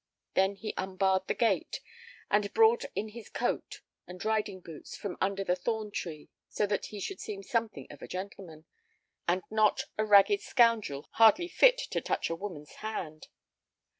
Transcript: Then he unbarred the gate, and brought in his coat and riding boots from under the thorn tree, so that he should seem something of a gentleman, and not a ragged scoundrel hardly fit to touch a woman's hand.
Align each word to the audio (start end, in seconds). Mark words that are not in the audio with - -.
Then 0.33 0.55
he 0.55 0.73
unbarred 0.77 1.27
the 1.27 1.35
gate, 1.35 1.79
and 2.31 2.51
brought 2.55 2.85
in 2.95 3.09
his 3.09 3.29
coat 3.29 3.81
and 4.07 4.25
riding 4.25 4.59
boots 4.59 4.97
from 4.97 5.15
under 5.21 5.43
the 5.43 5.55
thorn 5.55 5.91
tree, 5.91 6.27
so 6.49 6.65
that 6.65 6.87
he 6.87 6.99
should 6.99 7.19
seem 7.19 7.43
something 7.43 7.85
of 7.91 8.01
a 8.01 8.07
gentleman, 8.07 8.65
and 9.27 9.43
not 9.51 9.83
a 9.99 10.03
ragged 10.03 10.41
scoundrel 10.41 11.07
hardly 11.11 11.47
fit 11.47 11.77
to 11.91 12.01
touch 12.01 12.31
a 12.31 12.35
woman's 12.35 12.73
hand. 12.77 13.27